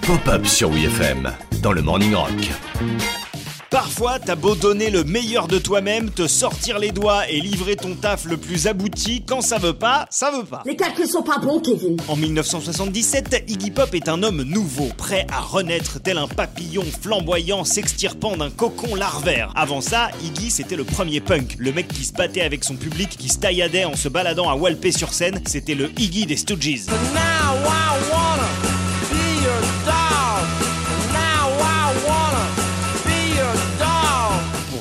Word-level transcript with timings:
Pop-up 0.00 0.46
sur 0.46 0.70
WFM 0.70 1.30
dans 1.60 1.72
le 1.72 1.82
Morning 1.82 2.14
Rock. 2.14 2.50
Parfois, 3.68 4.18
t'as 4.18 4.34
beau 4.34 4.54
donner 4.54 4.88
le 4.88 5.04
meilleur 5.04 5.46
de 5.46 5.58
toi-même, 5.58 6.10
te 6.10 6.26
sortir 6.26 6.78
les 6.78 6.90
doigts 6.90 7.28
et 7.28 7.38
livrer 7.42 7.76
ton 7.76 7.94
taf 7.94 8.24
le 8.24 8.38
plus 8.38 8.66
abouti, 8.66 9.24
quand 9.26 9.42
ça 9.42 9.58
veut 9.58 9.74
pas, 9.74 10.06
ça 10.08 10.30
veut 10.30 10.44
pas. 10.44 10.62
Les 10.64 10.74
calculs 10.74 11.06
sont 11.06 11.22
pas 11.22 11.36
bons, 11.36 11.60
Kevin. 11.60 11.98
En 12.08 12.16
1977, 12.16 13.44
Iggy 13.46 13.70
Pop 13.70 13.94
est 13.94 14.08
un 14.08 14.22
homme 14.22 14.42
nouveau, 14.42 14.88
prêt 14.96 15.26
à 15.30 15.40
renaître 15.40 16.00
tel 16.00 16.16
un 16.16 16.28
papillon 16.28 16.84
flamboyant 17.02 17.64
s'extirpant 17.64 18.38
d'un 18.38 18.48
cocon 18.48 18.94
larvaire. 18.94 19.52
Avant 19.54 19.82
ça, 19.82 20.08
Iggy 20.24 20.50
c'était 20.50 20.76
le 20.76 20.84
premier 20.84 21.20
punk, 21.20 21.56
le 21.58 21.72
mec 21.72 21.88
qui 21.88 22.06
se 22.06 22.14
battait 22.14 22.40
avec 22.40 22.64
son 22.64 22.76
public, 22.76 23.10
qui 23.10 23.28
se 23.28 23.38
tailladait 23.38 23.84
en 23.84 23.96
se 23.96 24.08
baladant 24.08 24.48
à 24.48 24.54
Walpé 24.54 24.92
sur 24.92 25.12
scène, 25.12 25.42
c'était 25.44 25.74
le 25.74 25.90
Iggy 25.98 26.24
des 26.24 26.38
Stooges. 26.38 26.86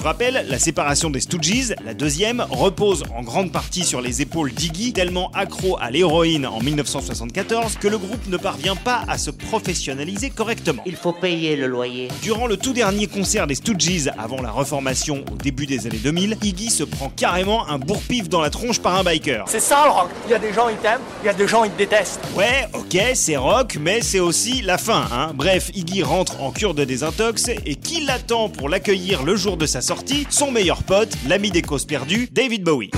Rappel, 0.08 0.46
la 0.48 0.58
séparation 0.58 1.10
des 1.10 1.20
Stooges, 1.20 1.76
la 1.84 1.94
deuxième, 1.94 2.46
repose 2.50 3.04
en 3.14 3.24
grande 3.24 3.52
partie 3.52 3.84
sur 3.84 4.00
les 4.00 4.22
épaules 4.22 4.54
d'Iggy, 4.54 4.94
tellement 4.94 5.30
accro 5.34 5.78
à 5.82 5.92
l'héroïne 5.92 6.46
en 6.46 6.62
1974 6.62 7.76
que 7.76 7.90
le 7.90 7.98
groupe 7.98 8.26
ne 8.30 8.38
parvient 8.38 8.78
pas 8.78 9.04
à 9.10 9.18
se 9.18 9.32
professionnaliser 9.32 10.30
correctement. 10.30 10.82
Il 10.86 10.96
faut 10.96 11.12
payer 11.12 11.58
le 11.58 11.68
loyer. 11.68 12.08
Durant 12.22 12.48
le 12.48 12.56
tout 12.56 12.72
dernier 12.72 13.08
concert 13.08 13.48
des 13.48 13.56
Stooges 13.56 14.10
avant 14.18 14.42
la 14.42 14.50
reformation 14.50 15.26
au 15.30 15.36
début 15.36 15.66
des 15.66 15.88
années 15.88 16.00
2000, 16.02 16.38
Iggy 16.42 16.70
se 16.70 16.86
prend 16.86 17.10
carrément 17.10 17.68
un 17.68 17.78
bourre-pif 17.78 18.30
dans 18.30 18.40
la 18.40 18.50
tronche 18.50 18.80
par 18.80 18.96
un 18.96 19.04
biker. 19.04 19.44
C'est 19.50 19.60
ça 19.60 19.84
le 19.84 19.92
rock. 19.92 20.10
Il 20.26 20.32
y 20.32 20.36
a 20.36 20.40
des 20.40 20.54
gens 20.54 20.70
ils 20.70 20.78
t'aiment, 20.78 21.02
il 21.22 21.26
y 21.26 21.30
a 21.30 21.34
des 21.34 21.50
gens 21.50 21.66
ils 21.66 21.72
te 21.72 21.80
détestent. 21.80 22.22
Ouais, 22.34 22.66
ok, 22.74 22.98
c'est 23.14 23.36
rock, 23.36 23.78
mais 23.82 24.02
c'est 24.02 24.22
aussi 24.22 24.62
la 24.62 24.78
fin, 24.78 25.06
hein. 25.12 25.32
Bref, 25.36 25.70
Iggy 25.76 26.02
rentre 26.02 26.42
en 26.42 26.52
cure 26.52 26.74
de 26.74 26.86
désintox 26.86 27.50
et 27.50 27.76
qui 27.76 28.06
l'attend 28.06 28.48
pour 28.48 28.70
l'accueillir 28.70 29.24
le 29.24 29.36
jour 29.36 29.58
de 29.58 29.66
sa 29.66 29.82
sortie? 29.82 29.97
Son 30.30 30.52
meilleur 30.52 30.84
pote, 30.84 31.10
l'ami 31.28 31.52
des 31.52 31.62
causes 31.62 31.86
perdues, 31.86 32.28
David 32.32 32.64
Bowie. 32.64 32.92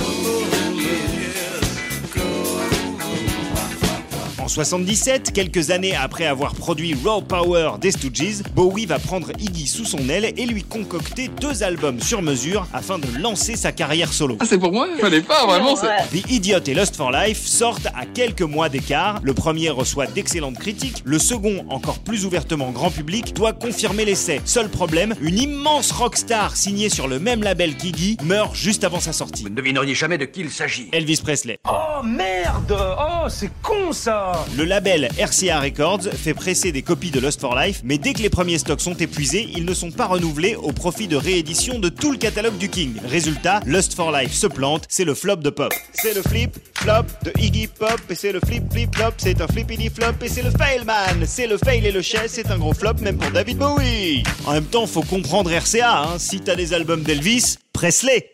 En 4.50 4.52
77, 4.52 5.32
quelques 5.32 5.70
années 5.70 5.96
après 5.96 6.26
avoir 6.26 6.56
produit 6.56 6.96
Raw 7.06 7.22
Power 7.22 7.74
des 7.80 7.92
Stooges, 7.92 8.42
Bowie 8.56 8.88
va 8.88 8.98
prendre 8.98 9.30
Iggy 9.40 9.68
sous 9.68 9.86
son 9.86 10.10
aile 10.10 10.34
et 10.36 10.46
lui 10.48 10.64
concocter 10.64 11.28
deux 11.40 11.62
albums 11.62 12.02
sur 12.02 12.24
mesure 12.24 12.66
afin 12.74 12.98
de 12.98 13.06
lancer 13.22 13.56
sa 13.56 13.72
carrière 13.72 14.12
solo. 14.12 14.38
Ah, 14.40 14.46
c'est 14.50 14.58
pour 14.58 14.72
moi? 14.72 14.88
Fallait 15.00 15.22
pas, 15.22 15.46
vraiment. 15.46 15.76
c'est- 15.76 16.20
The 16.20 16.32
Idiot 16.32 16.62
et 16.66 16.74
Lust 16.74 16.96
for 16.96 17.12
Life 17.12 17.46
sortent 17.46 17.86
à 17.96 18.08
quelques 18.12 18.42
mois 18.42 18.70
d'écart. 18.70 19.20
Le 19.22 19.36
premier 19.36 19.70
reçoit 19.70 20.08
d'excellentes 20.08 20.58
critiques. 20.58 21.04
Le 21.06 21.20
second, 21.20 21.64
encore 21.70 22.00
plus 22.00 22.26
ouvertement 22.26 22.72
grand 22.72 22.90
public, 22.90 23.36
doit 23.36 23.54
confirmer 23.54 24.04
l'essai. 24.04 24.42
Seul 24.46 24.68
problème, 24.68 25.14
une 25.22 25.38
immense 25.38 25.92
rockstar 25.92 26.58
signée 26.58 26.90
sur 26.90 27.08
le 27.08 27.20
même 27.20 27.44
label 27.44 27.76
qu'Iggy 27.78 28.18
meurt 28.24 28.56
juste 28.56 28.84
avant 28.84 29.00
sa 29.00 29.14
sortie. 29.14 29.44
Vous 29.44 29.50
ne 29.50 29.56
devineriez 29.56 29.94
jamais 29.94 30.18
de 30.18 30.26
qui 30.26 30.40
il 30.42 30.50
s'agit. 30.50 30.90
Elvis 30.92 31.22
Presley. 31.24 31.60
Oh 31.70 32.02
merde 32.04 32.76
Oh 33.00 33.28
c'est 33.30 33.52
con 33.62 33.92
ça 33.94 34.38
Le 34.58 34.64
label 34.64 35.10
RCA 35.20 35.60
Records 35.60 36.04
fait 36.14 36.34
presser 36.34 36.72
des 36.72 36.82
copies 36.82 37.12
de 37.12 37.20
Lust 37.20 37.40
for 37.42 37.56
Life, 37.56 37.82
mais 37.84 37.98
dès 37.98 38.14
que 38.14 38.22
les 38.22 38.30
premiers 38.30 38.58
stocks 38.58 38.82
sont 38.82 38.96
épuisés, 38.96 39.48
ils 39.56 39.66
ne 39.66 39.74
sont 39.74 39.92
pas 39.92 40.08
renouvelés 40.08 40.56
au 40.56 40.72
profit 40.72 41.08
de 41.08 41.16
réédition 41.16 41.80
de 41.80 41.90
tout 41.90 42.12
le 42.12 42.18
catalogue 42.18 42.58
du 42.58 42.70
King. 42.70 42.98
Résultat, 43.06 43.62
Lust 43.66 43.96
for 43.96 44.12
Life 44.12 44.34
se 44.34 44.48
plante, 44.48 44.86
c'est 44.90 45.06
le 45.06 45.16
flop 45.16 45.38
de 45.38 45.50
pop. 45.50 45.74
C'est 45.94 46.14
le 46.14 46.22
flip, 46.22 46.58
flop 46.76 47.06
de 47.24 47.32
Iggy 47.40 47.68
Pop, 47.68 48.00
et 48.10 48.16
c'est 48.16 48.32
le 48.32 48.40
flip, 48.46 48.72
flip, 48.72 48.96
flop, 48.96 49.14
c'est 49.18 49.42
un 49.42 49.48
flippity 49.48 49.90
flop, 49.90 50.14
et 50.22 50.30
c'est 50.30 50.44
le 50.44 50.52
fail 50.52 50.84
man. 50.86 51.26
C'est 51.26 51.48
le 51.48 51.58
fail 51.58 51.86
et 51.86 51.92
le 51.92 52.02
chess, 52.02 52.32
c'est 52.34 52.52
un 52.52 52.58
gros 52.58 52.74
flop 52.74 52.96
même 53.02 53.18
pour 53.18 53.32
David 53.32 53.58
Bowie. 53.58 54.24
En 54.46 54.54
même 54.54 54.66
temps, 54.66 54.88
faut 54.88 55.04
comprendre 55.04 55.52
RCA, 55.52 56.04
hein. 56.04 56.20
si 56.20 56.40
t'as 56.40 56.56
des 56.56 56.74
albums 56.74 57.04
d'Elvis, 57.04 57.58
Presley. 57.74 58.32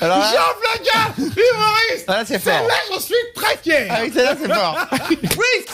Alors 0.00 0.18
là, 0.18 0.32
Jean 0.32 0.54
Flaga, 0.60 1.14
humoriste 1.18 2.04
ah, 2.08 2.22
c'est 2.26 2.38
fort. 2.38 2.66
Là, 2.66 2.74
j'en 2.90 2.98
suis 2.98 3.14
fier 3.62 3.88
Ah 3.90 3.98
oui, 4.02 4.10
c'est 4.14 4.24
là, 4.24 4.34
c'est 4.40 4.52
fort. 4.52 4.76
Oui 5.10 5.64